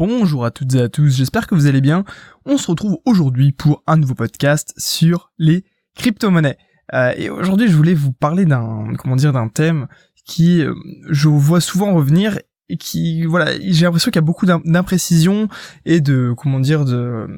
[0.00, 2.06] Bonjour à toutes et à tous, j'espère que vous allez bien.
[2.46, 5.62] On se retrouve aujourd'hui pour un nouveau podcast sur les
[5.94, 6.56] crypto-monnaies.
[6.94, 9.88] Euh, et aujourd'hui, je voulais vous parler d'un, comment dire, d'un thème
[10.24, 10.72] qui, euh,
[11.10, 12.38] je vois souvent revenir
[12.70, 15.48] et qui, voilà, j'ai l'impression qu'il y a beaucoup d'imprécisions
[15.84, 17.28] et de, comment dire, de,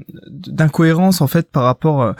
[1.20, 2.12] en fait par rapport euh,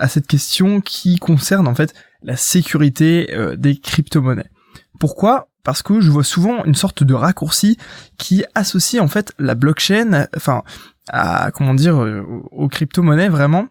[0.00, 4.48] à cette question qui concerne en fait la sécurité des crypto-monnaies.
[5.02, 5.48] Pourquoi?
[5.64, 7.76] Parce que je vois souvent une sorte de raccourci
[8.18, 10.62] qui associe en fait la blockchain, enfin,
[11.08, 12.22] à comment dire, euh,
[12.52, 13.66] aux crypto-monnaies vraiment,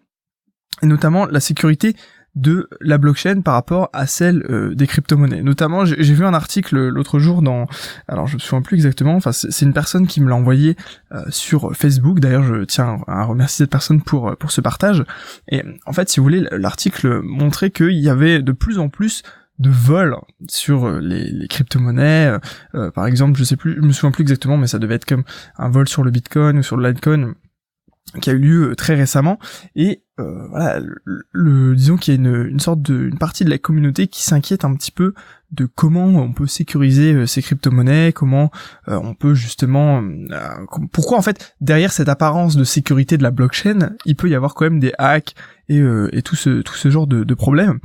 [0.82, 1.96] et notamment la sécurité
[2.34, 5.42] de la blockchain par rapport à celle euh, des crypto-monnaies.
[5.42, 7.66] Notamment, j'ai vu un article l'autre jour dans,
[8.08, 10.76] alors je me souviens plus exactement, enfin c'est une personne qui me l'a envoyé
[11.12, 12.20] euh, sur Facebook.
[12.20, 15.02] D'ailleurs, je tiens à remercier cette personne pour pour ce partage.
[15.48, 19.22] Et en fait, si vous voulez, l'article montrait qu'il y avait de plus en plus
[19.58, 20.16] de vol
[20.48, 22.26] sur euh, les, crypto-monnaies.
[22.26, 22.38] Euh,
[22.74, 25.06] euh, par exemple, je sais plus, je me souviens plus exactement, mais ça devait être
[25.06, 25.24] comme
[25.56, 27.34] un vol sur le Bitcoin ou sur le Litecoin
[28.20, 29.38] qui a eu lieu très récemment
[29.76, 30.80] et voilà
[31.32, 34.64] le, disons qu'il y a une, sorte de une partie de la communauté qui s'inquiète
[34.64, 35.14] un petit peu
[35.52, 38.50] de comment on peut sécuriser ces crypto-monnaies, comment
[38.88, 40.02] on peut justement
[40.92, 44.54] pourquoi en fait derrière cette apparence de sécurité de la blockchain, il peut y avoir
[44.54, 45.34] quand même des hacks
[45.68, 45.80] et,
[46.12, 47.78] et tout ce tout ce genre de, de problèmes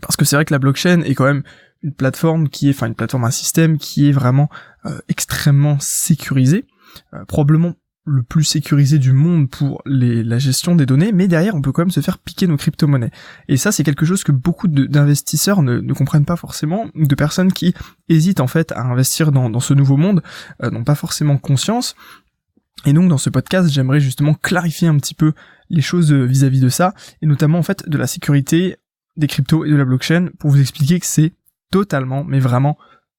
[0.00, 1.42] parce que c'est vrai que la blockchain est quand même
[1.82, 4.48] une plateforme qui est, enfin une plateforme, un système qui est vraiment
[4.84, 6.66] euh, extrêmement sécurisé,
[7.14, 11.54] euh, probablement le plus sécurisé du monde pour les, la gestion des données, mais derrière
[11.54, 13.10] on peut quand même se faire piquer nos crypto-monnaies.
[13.48, 17.52] Et ça c'est quelque chose que beaucoup d'investisseurs ne, ne, comprennent pas forcément, de personnes
[17.52, 17.74] qui
[18.08, 20.22] hésitent en fait à investir dans, dans ce nouveau monde,
[20.62, 21.96] euh, n'ont pas forcément conscience.
[22.86, 25.32] Et donc dans ce podcast j'aimerais justement clarifier un petit peu
[25.68, 28.78] les choses vis à -vis de ça, et notamment en fait de la sécurité
[29.18, 31.34] des cryptos et de la blockchain pour vous expliquer que c'est
[31.70, 32.78] totalement, mais vraiment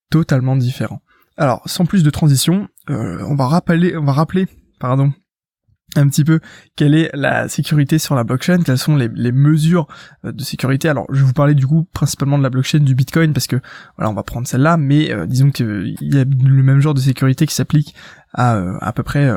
[0.10, 1.02] totalement différent.
[1.38, 4.48] Alors, sans plus de transition, euh, on va rappeler, on va rappeler,
[4.80, 5.14] pardon,
[5.96, 6.40] un petit peu
[6.76, 9.88] quelle est la sécurité sur la blockchain, quelles sont les, mesures
[10.26, 10.90] euh, de sécurité.
[10.90, 13.58] Alors je vais vous parler du coup principalement de la blockchain du Bitcoin parce que
[13.98, 17.00] voilà on va prendre celle-là, mais euh, disons qu'il y a le même genre de
[17.00, 17.96] sécurité qui s'applique
[18.34, 19.30] à euh, à peu près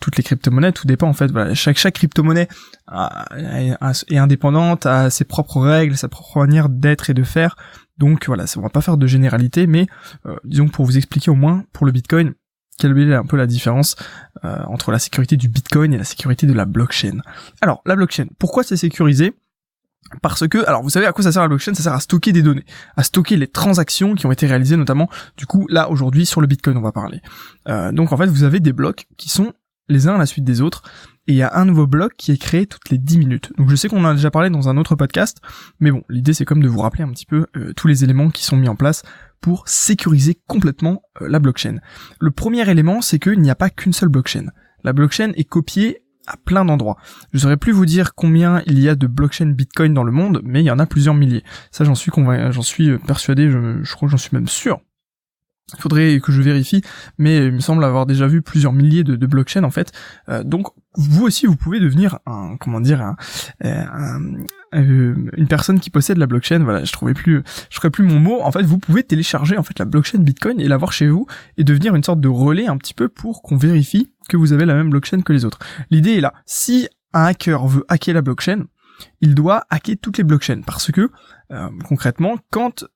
[0.00, 0.72] toutes les crypto-monnaies.
[0.72, 1.30] Tout dépend en fait.
[1.30, 2.48] Voilà, chaque chaque crypto-monnaie
[2.90, 7.56] est indépendante, a ses propres règles, sa propre manière d'être et de faire.
[7.96, 9.86] Donc voilà, on va pas faire de généralité, mais
[10.44, 12.34] disons pour vous expliquer au moins pour le Bitcoin
[12.78, 13.96] quelle est un peu la différence
[14.44, 17.18] euh, entre la sécurité du Bitcoin et la sécurité de la blockchain.
[17.60, 19.34] Alors, la blockchain, pourquoi c'est sécurisé?
[20.22, 21.74] Parce que, alors vous savez à quoi ça sert la blockchain?
[21.74, 22.64] Ça sert à stocker des données,
[22.96, 26.46] à stocker les transactions qui ont été réalisées notamment, du coup là aujourd'hui sur le
[26.46, 27.20] Bitcoin on va parler.
[27.68, 29.52] Euh, donc en fait vous avez des blocs qui sont
[29.88, 30.82] les uns à la suite des autres,
[31.26, 33.52] et il y a un nouveau bloc qui est créé toutes les 10 minutes.
[33.58, 35.38] Donc je sais qu'on en a déjà parlé dans un autre podcast,
[35.80, 38.30] mais bon, l'idée c'est comme de vous rappeler un petit peu euh, tous les éléments
[38.30, 39.02] qui sont mis en place
[39.40, 41.76] pour sécuriser complètement euh, la blockchain.
[42.20, 44.46] Le premier élément, c'est qu'il n'y a pas qu'une seule blockchain.
[44.84, 46.98] La blockchain est copiée à plein d'endroits.
[47.32, 50.40] Je saurais plus vous dire combien il y a de blockchain Bitcoin dans le monde,
[50.44, 51.42] mais il y en a plusieurs milliers.
[51.70, 54.80] Ça, j'en suis j'en suis euh, persuadé, je, je crois que j'en suis même sûr.
[55.74, 56.82] Il faudrait que je vérifie,
[57.18, 59.92] mais il me semble avoir déjà vu plusieurs milliers de, blockchains en fait.
[60.30, 63.16] Euh, donc vous aussi vous pouvez devenir un comment dire un,
[64.74, 66.60] euh, une personne qui possède la blockchain.
[66.60, 68.40] Voilà, je trouvais plus je trouvais plus mon mot.
[68.40, 71.26] En fait, vous pouvez télécharger en fait la blockchain Bitcoin et l'avoir chez vous
[71.58, 74.64] et devenir une sorte de relais un petit peu pour qu'on vérifie que vous avez
[74.64, 75.58] la même blockchain que les autres.
[75.90, 76.32] L'idée est là.
[76.46, 78.64] Si un hacker veut hacker la blockchain,
[79.20, 81.10] il doit hacker toutes les blockchains parce que
[81.50, 82.86] euh, concrètement, quand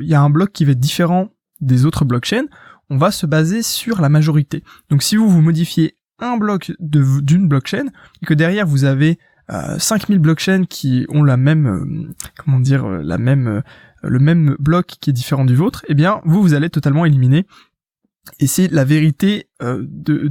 [0.00, 1.30] il y a un bloc qui va être différent
[1.62, 2.46] des autres blockchains,
[2.90, 4.62] on va se baser sur la majorité.
[4.90, 7.86] Donc si vous vous modifiez un bloc d'une blockchain
[8.22, 9.18] et que derrière vous avez
[9.50, 13.60] euh, 5000 blockchains qui ont la même euh, comment dire euh, la même euh,
[14.02, 17.46] le même bloc qui est différent du vôtre, eh bien vous vous allez totalement éliminer
[18.38, 19.84] et c'est la vérité de,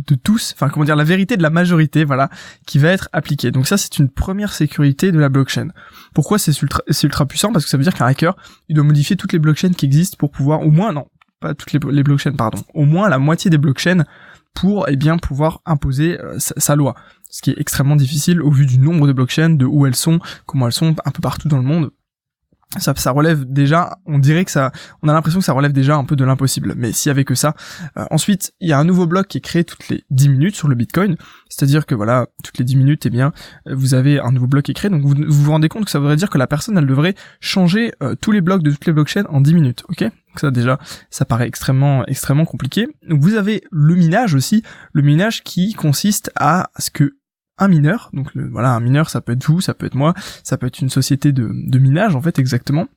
[0.08, 2.30] de, tous, enfin comment dire, la vérité de la majorité, voilà,
[2.66, 3.52] qui va être appliquée.
[3.52, 5.68] Donc ça, c'est une première sécurité de la blockchain.
[6.14, 7.52] Pourquoi c'est ultra, ultra puissant?
[7.52, 8.38] Parce que ça veut dire qu'un hacker,
[8.70, 11.08] il doit modifier toutes les blockchains qui existent pour pouvoir, au moins, non,
[11.42, 14.06] pas toutes les, blockchains, pardon, au moins la moitié des blockchains
[14.54, 16.96] pour eh bien pouvoir imposer euh, sa, loi.
[17.30, 20.20] Ce qui est extrêmement difficile au vu du nombre de blockchains, de où elles sont,
[20.46, 21.92] comment elles sont un peu partout dans le monde
[22.80, 24.72] ça, ça relève déjà, on dirait que ça,
[25.02, 26.74] on a l'impression que ça relève déjà un peu de l'impossible.
[26.78, 27.54] Mais s'il y avait que ça,
[27.98, 30.56] euh, ensuite il y a un nouveau bloc qui est créé toutes les 10 minutes
[30.56, 31.18] sur le Bitcoin,
[31.50, 33.34] c'est-à-dire que voilà, toutes les 10 minutes, eh bien,
[33.70, 34.90] vous avez un nouveau bloc qui est créé.
[34.90, 37.92] Donc vous vous, rendez compte que ça voudrait dire que la personne, elle devrait changer
[38.02, 40.04] euh, tous les blocs de toutes les blockchains en 10 minutes, ok?
[40.04, 40.80] Donc ça déjà,
[41.10, 42.88] ça paraît extrêmement extrêmement compliqué.
[43.08, 44.64] Donc vous avez le minage aussi,
[44.94, 47.18] le minage qui consiste à ce que
[47.62, 50.14] un mineur, donc voilà, un mineur, ça peut être vous, ça peut être moi,
[50.44, 52.88] ça peut être une société de, minage en fait exactement,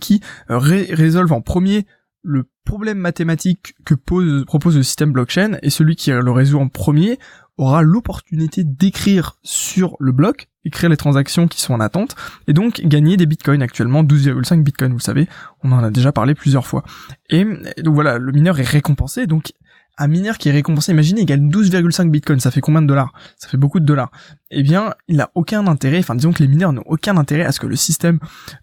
[0.00, 1.86] qui euh, résolve en premier
[2.22, 6.68] le problème mathématique que pose, propose le système blockchain et celui qui le résout en
[6.68, 7.20] premier
[7.58, 12.16] aura l'opportunité d'écrire sur le bloc, écrire les transactions qui sont en attente,
[12.48, 15.28] et donc gagner des bitcoins actuellement, 12,5 bitcoins, vous savez,
[15.62, 16.84] on en a déjà parlé plusieurs fois.
[17.30, 17.44] Et
[17.82, 19.52] donc voilà, le mineur est récompensé, donc
[19.98, 23.12] un mineur qui est récompensé, imaginez, il gagne 12,5 bitcoins, ça fait combien de dollars?
[23.38, 24.10] Ça fait beaucoup de dollars.
[24.50, 27.52] Eh bien, il n'a aucun intérêt, enfin disons que les mineurs n'ont aucun intérêt à
[27.52, 28.18] ce que le système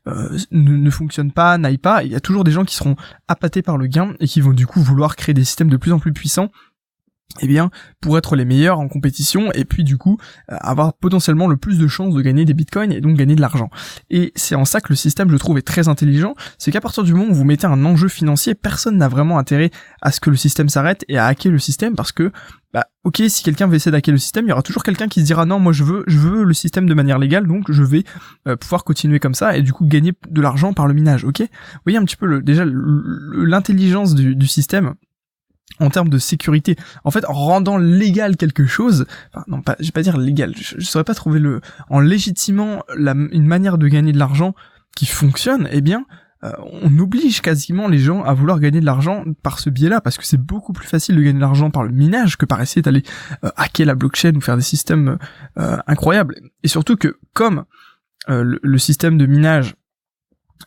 [0.07, 2.03] euh, ne, ne, fonctionne pas, n'aille pas.
[2.03, 2.95] Il y a toujours des gens qui seront
[3.27, 5.91] appâtés par le gain et qui vont du coup vouloir créer des systèmes de plus
[5.91, 6.49] en plus puissants
[7.41, 7.71] eh bien,
[8.01, 10.17] pour être les meilleurs en compétition et puis du coup
[10.51, 13.41] euh, avoir potentiellement le plus de chances de gagner des bitcoins et donc gagner de
[13.41, 13.69] l'argent.
[14.09, 17.03] Et c'est en ça que le système, je trouve, est très intelligent, c'est qu'à partir
[17.03, 19.71] du moment où vous mettez un enjeu financier, personne n'a vraiment intérêt
[20.01, 22.31] à ce que le système s'arrête et à hacker le système parce que
[22.73, 25.21] bah ok si quelqu'un veut essayer d'hacker le système il y aura toujours quelqu'un qui
[25.21, 27.83] se dira non moi je veux je veux le système de manière légale donc je
[27.83, 28.03] vais
[28.47, 31.41] euh, pouvoir continuer comme ça et du coup gagner de l'argent par le minage ok?
[31.41, 34.95] Vous voyez un petit peu le, déjà l'intelligence du, du système
[35.79, 36.75] en termes de sécurité.
[37.03, 40.53] En fait, en rendant légal quelque chose, enfin non pas, je vais pas dire légal,
[40.55, 44.53] je, je saurais pas trouver le, en légitimant une manière de gagner de l'argent
[44.95, 46.05] qui fonctionne, eh bien,
[46.43, 46.51] euh,
[46.81, 50.25] on oblige quasiment les gens à vouloir gagner de l'argent par ce biais-là, parce que
[50.25, 53.03] c'est beaucoup plus facile de gagner de l'argent par le minage que par essayer d'aller
[53.43, 55.17] euh, hacker la blockchain ou faire des systèmes
[55.57, 56.35] euh, incroyables.
[56.63, 57.65] Et surtout que comme
[58.25, 59.75] le système de minage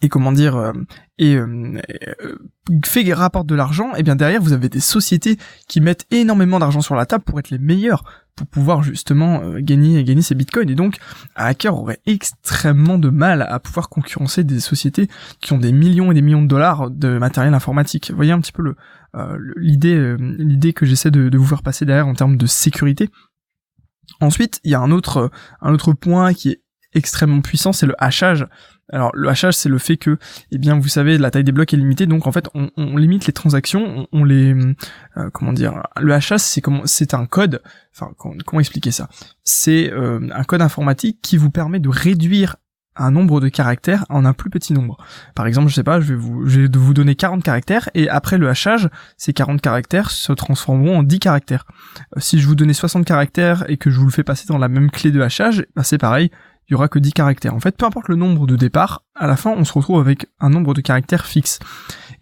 [0.02, 0.72] et comment dire euh,
[1.18, 1.80] et euh,
[2.20, 2.36] euh,
[2.84, 5.38] fait rapporte de l'argent, et bien derrière vous avez des sociétés
[5.68, 8.04] qui mettent énormément d'argent sur la table pour être les meilleurs
[8.34, 10.98] pour pouvoir justement gagner gagner ces bitcoins et donc
[11.36, 15.08] un hacker aurait extrêmement de mal à pouvoir concurrencer des sociétés
[15.40, 18.10] qui ont des millions et des millions de dollars de matériel informatique.
[18.10, 18.76] Vous voyez un petit peu le
[19.56, 23.08] l'idée l'idée que j'essaie de, de vous faire passer derrière en termes de sécurité.
[24.20, 25.30] Ensuite, il y a un autre
[25.62, 26.60] un autre point qui est
[26.96, 28.46] extrêmement puissant, c'est le hachage.
[28.92, 30.18] Alors le hachage, c'est le fait que,
[30.52, 32.96] eh bien, vous savez, la taille des blocs est limitée, donc en fait, on, on
[32.96, 34.54] limite les transactions, on, les,
[35.16, 37.62] euh, comment dire, le hachage, c'est comment, c'est un code.
[37.94, 39.08] Enfin, comment, expliquer ça?
[39.42, 42.56] C'est euh, un code informatique qui vous permet de réduire
[42.96, 44.96] un nombre de caractères en un plus petit nombre.
[45.34, 48.08] Par exemple, je sais pas, je vais vous, je vais vous donner 40 caractères et
[48.08, 51.66] après le hachage, ces 40 caractères se transformeront en 10 caractères.
[52.16, 54.58] Euh, si je vous donnais 60 caractères et que je vous le fais passer dans
[54.58, 56.30] la même clé de hachage, bah c'est pareil,
[56.68, 57.54] il y aura que 10 caractères.
[57.54, 60.26] En fait, peu importe le nombre de départ, à la fin, on se retrouve avec
[60.40, 61.58] un nombre de caractères fixe.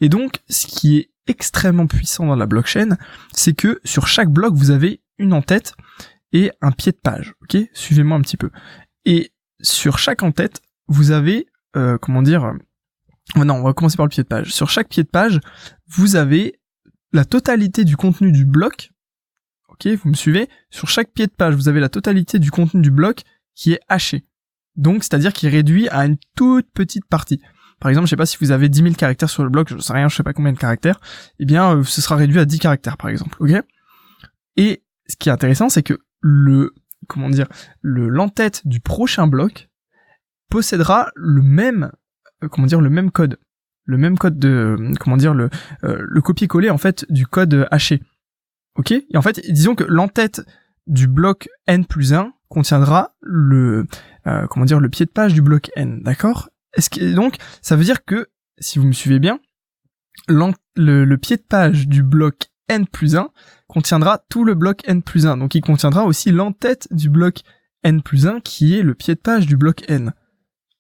[0.01, 2.97] Et donc, ce qui est extrêmement puissant dans la blockchain,
[3.33, 5.75] c'est que sur chaque bloc, vous avez une en-tête
[6.33, 7.35] et un pied de page.
[7.43, 7.57] Ok?
[7.73, 8.51] Suivez-moi un petit peu.
[9.07, 12.45] Et sur chaque en-tête, vous avez, euh, comment dire...
[12.45, 14.53] Euh, non, on va commencer par le pied de page.
[14.53, 15.41] Sur chaque pied de page,
[15.89, 16.61] vous avez
[17.13, 18.91] la totalité du contenu du bloc.
[19.69, 20.51] Ok, vous me suivez?
[20.69, 23.23] Sur chaque pied de page, vous avez la totalité du contenu du bloc
[23.55, 24.27] qui est haché.
[24.77, 27.41] Donc, c'est-à-dire qu'il réduit à une toute petite partie.
[27.81, 29.79] Par exemple, je sais pas si vous avez 10 000 caractères sur le bloc, je
[29.79, 31.01] sais rien, je sais pas combien de caractères,
[31.39, 33.63] eh bien, euh, ce sera réduit à 10 caractères, par exemple, ok?
[34.57, 36.73] Et ce qui est intéressant, c'est que le,
[37.09, 37.47] comment dire,
[37.83, 39.69] le l'entête du prochain bloc
[40.51, 41.91] possédera le même,
[42.43, 43.39] euh, comment dire, le même code,
[43.85, 45.51] le même code de, comment dire, le,
[45.85, 48.03] euh, le copier-coller en fait du code haché,
[48.77, 48.93] ok?
[48.93, 50.43] Et en fait, disons que l'entête
[50.87, 53.87] du bloc n plus 1 contiendra le
[54.27, 56.51] euh, le pied de page du bloc n, d'accord?
[57.15, 59.39] Donc ça veut dire que si vous me suivez bien,
[60.29, 63.31] le, pied de page du bloc n plus 1
[63.69, 65.37] contiendra tout le bloc n plus 1.
[65.37, 67.43] Donc il contiendra aussi l'entête du bloc
[67.83, 70.13] n plus 1 qui est le pied de page du bloc n.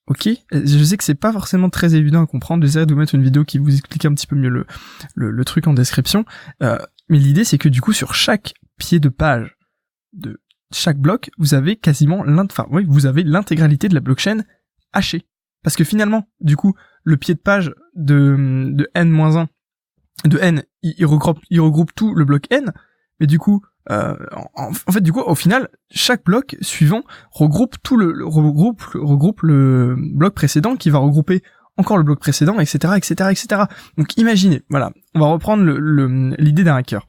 [0.06, 2.62] Ok, je sais que c'est pas forcément très évident à comprendre.
[2.64, 4.66] J'essaierai de vous mettre une vidéo qui vous explique un petit peu mieux le,
[5.14, 6.26] le, truc en description.
[6.62, 9.56] Euh, mais l'idée c'est que du coup sur chaque pied de page
[10.12, 10.40] de
[10.72, 14.42] chaque bloc, vous avez quasiment l'intégralité de la blockchain
[14.92, 15.26] hachée.
[15.62, 19.46] Parce que finalement, du coup, le pied de page de, de n-1,
[20.26, 22.72] de n, il, regroupe, tout le bloc n,
[23.20, 24.16] mais du coup, euh,
[24.54, 28.12] en, fait, du coup, au final, chaque bloc suivant regroupe tout le,
[30.14, 31.42] bloc précédent qui va regrouper
[31.76, 33.62] encore le bloc précédent, etc., etc., etc.
[33.96, 35.64] Donc, imaginez, voilà, on va reprendre
[36.38, 37.08] l'idée d'un hacker.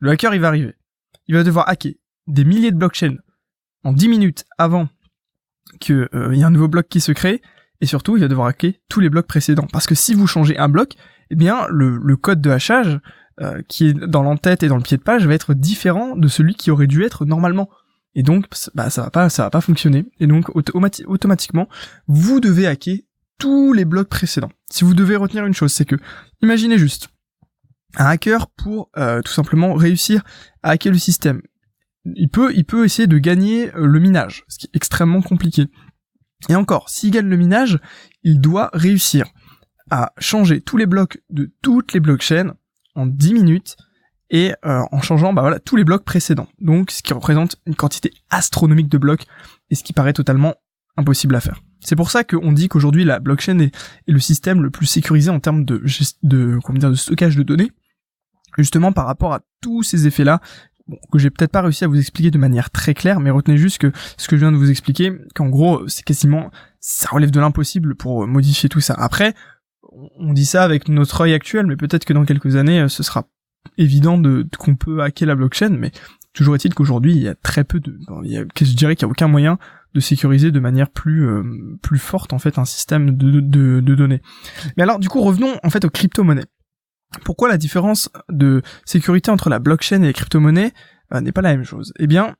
[0.00, 0.74] Le hacker, il va arriver.
[1.26, 1.94] Il va devoir hacker
[2.28, 3.16] des milliers de blockchains
[3.84, 4.88] en 10 minutes avant
[5.80, 7.42] qu'il euh, y ait un nouveau bloc qui se crée,
[7.80, 9.66] et surtout il va devoir hacker tous les blocs précédents.
[9.72, 10.94] Parce que si vous changez un bloc,
[11.30, 13.00] eh bien le, code de hachage
[13.40, 16.28] euh, qui est dans l'entête et dans le pied de page va être différent de
[16.28, 17.68] celui qui aurait dû être normalement.
[18.14, 20.06] Et donc bah, ça va pas ça va pas fonctionner.
[20.18, 21.68] Et donc automatiquement
[22.08, 22.98] vous devez hacker
[23.38, 24.50] tous les blocs précédents.
[24.70, 25.96] Si vous devez retenir une chose, c'est que
[26.42, 27.08] imaginez juste
[27.96, 30.22] un hacker pour euh, tout simplement réussir
[30.62, 31.42] à hacker le système
[32.04, 35.66] il peut, essayer de gagner euh, le minage, ce qui est extrêmement compliqué.
[36.48, 37.78] Et encore, s'il gagne le minage,
[38.22, 39.26] il doit réussir
[39.90, 42.54] à changer tous les blocs de toutes les blockchains
[42.94, 43.76] en 10 minutes
[44.30, 46.48] et euh, en changeant bah voilà tous les blocs précédents.
[46.60, 49.24] Donc ce qui représente une quantité astronomique de blocs
[49.70, 50.54] et ce qui paraît totalement
[50.96, 51.62] impossible à faire.
[51.80, 53.74] C'est pour ça qu'on dit qu'aujourd'hui la blockchain est,
[54.06, 55.82] le système le plus sécurisé en termes de,
[56.22, 57.70] de, de stockage de données,
[58.58, 60.40] justement par rapport à tous ces effets-là,
[60.88, 63.58] bon, que j'ai peut-être pas réussi à vous expliquer de manière très claire, mais retenez
[63.58, 67.30] juste que ce que je viens de vous expliquer, qu'en gros c'est quasiment, ça relève
[67.30, 68.94] de l'impossible pour modifier tout ça.
[68.94, 69.34] Après,
[70.18, 73.28] on dit ça avec notre œil actuel, mais peut-être que dans quelques années, ce sera
[73.76, 75.90] évident de, qu'on peut hacker la blockchain, mais
[76.32, 79.06] toujours est-il qu'aujourd'hui, il y a très peu de, il y a, je dirais qu'il
[79.06, 79.58] y a aucun moyen
[79.94, 81.42] de sécuriser de manière plus euh,
[81.82, 84.20] plus forte en fait un système de, de, de données.
[84.76, 86.44] Mais alors du coup revenons en fait aux crypto-monnaies.
[87.24, 90.72] Pourquoi la différence de sécurité entre la blockchain et les crypto-monnaies
[91.14, 91.92] euh, n'est pas la même chose?
[91.98, 92.36] Eh bien,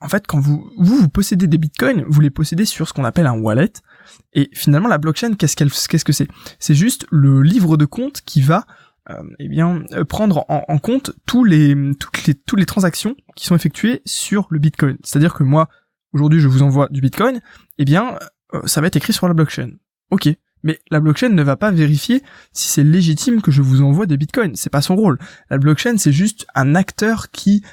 [0.00, 3.26] en fait, quand vous, vous, possédez des bitcoins, vous les possédez sur ce qu'on appelle
[3.26, 3.72] un wallet.
[4.32, 6.28] Et finalement, la blockchain, qu'est-ce qu'elle, qu'est-ce que c'est?
[6.58, 8.66] C'est juste le livre de compte qui va
[9.10, 13.46] euh, eh bien euh, prendre en, compte tous les toutes les toutes les transactions qui
[13.46, 14.98] sont effectuées sur le Bitcoin.
[15.02, 15.68] C'est-à-dire que moi
[16.12, 17.40] aujourd'hui je vous envoie du Bitcoin,
[17.78, 18.18] eh bien
[18.64, 19.70] ça va être écrit sur la blockchain.
[20.10, 20.28] OK.
[20.68, 22.22] Mais la blockchain ne va pas vérifier
[22.52, 24.54] si c'est légitime que je vous envoie des bitcoins.
[24.54, 25.18] C'est pas son rôle.
[25.48, 27.64] La blockchain, c'est juste un acteur qui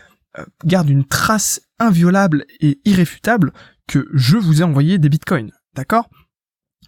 [0.64, 3.52] garde une trace inviolable et irréfutable
[3.86, 5.52] que je vous ai envoyé des bitcoins.
[5.76, 6.10] D'accord?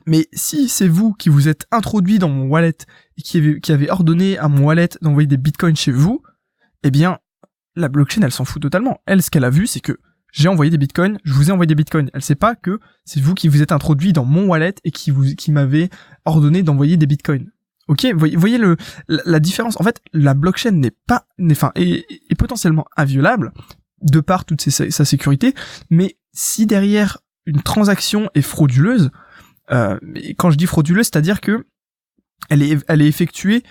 [0.06, 2.78] Mais si c'est vous qui vous êtes introduit dans mon wallet
[3.18, 6.24] et qui qui avez ordonné à mon wallet d'envoyer des bitcoins chez vous,
[6.84, 7.20] eh bien,
[7.76, 9.02] la blockchain, elle s'en fout totalement.
[9.06, 10.00] Elle, ce qu'elle a vu, c'est que
[10.32, 12.10] j'ai envoyé des bitcoins, je vous ai envoyé des bitcoins.
[12.14, 15.12] Elle sait pas que c'est vous qui vous êtes introduit dans mon wallet et qui
[15.12, 15.90] vous, qui m'avez
[16.26, 17.52] ordonné d'envoyer des bitcoins.
[17.88, 18.76] Ok, voyez, voyez le,
[19.08, 19.80] la, différence.
[19.80, 23.54] En fait, la blockchain n'est pas, enfin, est, potentiellement inviolable
[24.02, 25.56] de par toute sa sécurité,
[25.90, 29.10] mais si derrière une transaction est frauduleuse,
[29.72, 29.98] euh,
[30.38, 31.66] quand je dis frauduleuse, c'est-à-dire que
[32.50, 33.64] elle est, elle est effectuée,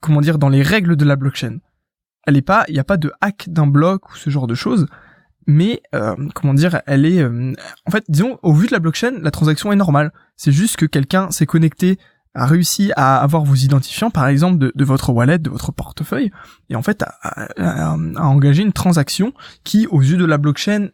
[0.00, 1.58] comment dire, dans les règles de la blockchain.
[2.26, 4.54] Elle est pas, il n'y a pas de hack d'un bloc ou ce genre de
[4.54, 4.86] choses,
[5.48, 7.52] mais euh, comment dire, elle est, euh,
[7.86, 10.12] en fait, disons, au vu de la blockchain, la transaction est normale.
[10.36, 11.98] C'est juste que quelqu'un s'est connecté,
[12.34, 16.30] a réussi à avoir vos identifiants, par exemple, de, votre wallet, de votre portefeuille,
[16.68, 19.32] et en fait, a, a, a engagé une transaction
[19.64, 20.90] qui, aux yeux de la blockchain,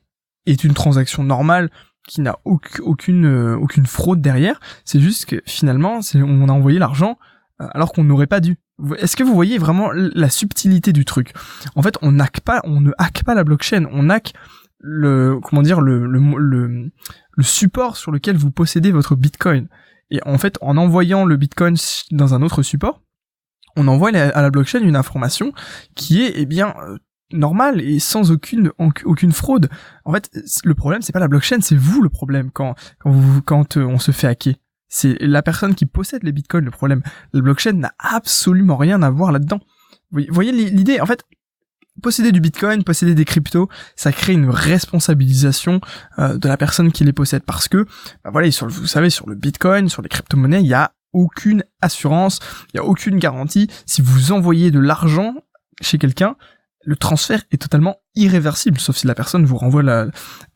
[0.47, 1.71] est une transaction normale
[2.07, 4.61] qui n'a aucune euh, aucune fraude derrière.
[4.85, 7.19] C'est juste que finalement, on a envoyé l'argent
[7.61, 8.59] euh, alors qu'on n'aurait pas dû.
[8.99, 11.33] Est-ce que vous voyez vraiment la subtilité du truc?
[11.77, 14.35] En fait, on hack pas, on ne hack pas la blockchain, on hack
[14.81, 19.69] le comment dire le, le, le, support sur lequel vous possédez votre Bitcoin.
[20.11, 21.77] Et en fait, en envoyant le Bitcoin
[22.11, 23.01] dans un autre support,
[23.77, 25.53] on envoie à la blockchain une information
[25.95, 26.99] qui est eh bien euh,
[27.33, 29.71] normal et sans aucune aucune fraude.
[30.05, 30.31] En fait,
[30.65, 32.75] le problème c'est pas la blockchain, c'est vous le problème quand
[33.47, 34.55] quand euh, on se fait hacker.
[34.97, 37.03] C'est la personne qui possède les bitcoins le problème.
[37.33, 39.59] La blockchain n'a absolument rien à voir là-dedans.
[40.13, 41.25] Vous voyez l'idée En fait,
[42.01, 45.81] posséder du bitcoin, posséder des cryptos, ça crée une responsabilisation
[46.21, 47.87] euh, de la personne qui les possède parce que
[48.23, 51.65] bah voilà, sur vous savez sur le bitcoin, sur les crypto-monnaies, il y a aucune
[51.83, 52.39] assurance,
[52.73, 53.69] il y a aucune garantie.
[53.87, 55.35] Si vous envoyez de l'argent
[55.81, 56.37] chez quelqu'un,
[56.85, 60.07] le transfert est totalement irréversible, sauf si la personne vous renvoie la,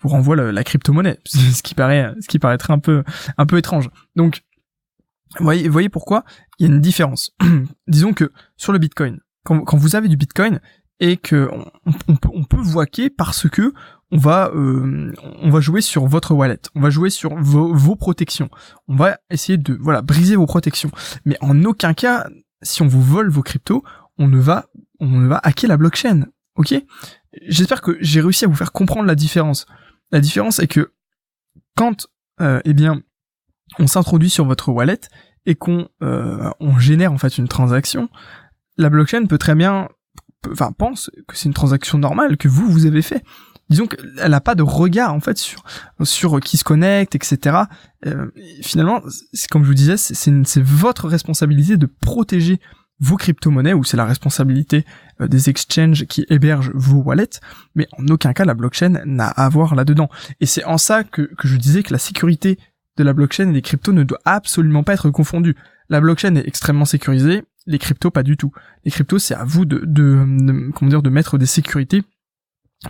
[0.00, 3.04] vous renvoie la, crypto-monnaie, ce qui paraît, ce qui paraîtrait un peu,
[3.36, 3.88] un peu étrange.
[4.16, 4.42] Donc,
[5.40, 6.24] voyez, voyez pourquoi
[6.58, 7.34] il y a une différence.
[7.88, 10.60] Disons que sur le Bitcoin, quand, vous avez du Bitcoin
[11.00, 11.48] et que
[12.08, 13.72] on, peut, on hacker parce que
[14.10, 17.94] on va, euh, on va jouer sur votre wallet, on va jouer sur vos, vos
[17.94, 18.48] protections,
[18.88, 20.90] on va essayer de, voilà, briser vos protections.
[21.24, 22.26] Mais en aucun cas,
[22.62, 23.84] si on vous vole vos cryptos,
[24.18, 24.66] on ne va
[25.00, 26.26] on va hacker la blockchain.
[26.56, 26.74] Ok?
[27.46, 29.66] J'espère que j'ai réussi à vous faire comprendre la différence.
[30.10, 30.92] La différence est que
[31.76, 32.08] quand,
[32.40, 33.02] euh, eh bien,
[33.78, 35.00] on s'introduit sur votre wallet
[35.46, 38.08] et qu'on euh, on génère en fait une transaction,
[38.76, 39.88] la blockchain peut très bien,
[40.50, 43.22] enfin pense que c'est une transaction normale que vous vous avez fait.
[43.70, 45.62] Disons qu'elle n'a pas de regard en fait sur
[46.02, 47.64] sur qui se connecte, etc.
[48.06, 48.30] Euh,
[48.62, 52.60] finalement, c'est comme je vous disais, c'est votre responsabilité de protéger
[53.00, 54.84] vos crypto-monnaies ou c'est la responsabilité
[55.20, 57.40] euh, des exchanges qui hébergent vos wallets,
[57.74, 60.08] mais en aucun cas la blockchain n'a à voir là-dedans.
[60.40, 62.58] Et c'est en ça que, que je disais que la sécurité
[62.96, 65.56] de la blockchain et des cryptos ne doit absolument pas être confondue.
[65.88, 68.52] La blockchain est extrêmement sécurisée, les cryptos pas du tout.
[68.84, 72.02] Les cryptos c'est à vous de, de, de, comment dire de mettre des sécurités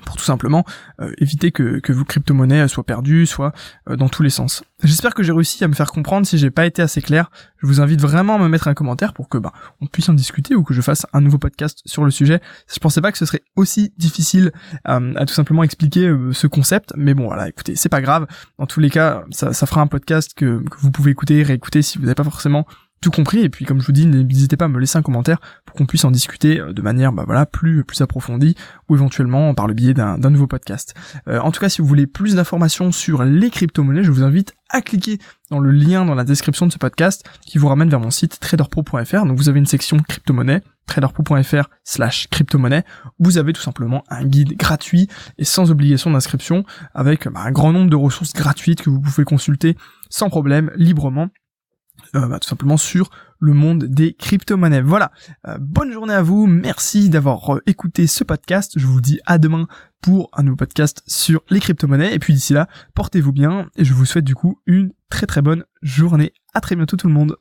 [0.04, 0.64] pour tout simplement
[1.00, 3.52] euh, éviter que, que vos crypto-monnaies soient perdues, soit
[3.88, 4.62] euh, dans tous les sens.
[4.84, 6.26] J'espère que j'ai réussi à me faire comprendre.
[6.26, 9.14] Si j'ai pas été assez clair, je vous invite vraiment à me mettre un commentaire
[9.14, 12.04] pour que bah, on puisse en discuter ou que je fasse un nouveau podcast sur
[12.04, 12.40] le sujet.
[12.72, 14.52] Je pensais pas que ce serait aussi difficile
[14.88, 18.26] euh, à tout simplement expliquer ce concept, mais bon voilà, écoutez, c'est pas grave.
[18.58, 21.80] Dans tous les cas, ça, ça fera un podcast que, que vous pouvez écouter, réécouter
[21.80, 22.66] si vous n'avez pas forcément
[23.00, 23.40] tout compris.
[23.40, 25.86] Et puis comme je vous dis, n'hésitez pas à me laisser un commentaire pour qu'on
[25.86, 28.54] puisse en discuter de manière bah voilà plus plus approfondie
[28.88, 30.94] ou éventuellement par le biais d'un nouveau podcast.
[31.26, 34.82] en tout cas, si vous voulez plus d'informations sur les crypto-monnaies, je vous invite à
[34.82, 35.18] cliquer
[35.50, 38.38] dans le lien dans la description de ce podcast qui vous ramène vers mon site
[38.40, 39.24] traderpro.fr.
[39.26, 42.84] Donc vous avez une section crypto-monnaie, traderpro.fr slash crypto-monnaie.
[43.18, 46.64] Vous avez tout simplement un guide gratuit et sans obligation d'inscription
[46.94, 49.76] avec bah, un grand nombre de ressources gratuites que vous pouvez consulter
[50.10, 51.28] sans problème, librement.
[52.14, 54.80] Euh, bah, tout simplement sur le monde des crypto-monnaies.
[54.80, 55.12] Voilà,
[55.46, 59.38] euh, bonne journée à vous, merci d'avoir euh, écouté ce podcast, je vous dis à
[59.38, 59.66] demain
[60.00, 63.92] pour un nouveau podcast sur les crypto-monnaies, et puis d'ici là, portez-vous bien, et je
[63.94, 66.32] vous souhaite du coup une très très bonne journée.
[66.54, 67.36] À très bientôt tout le monde.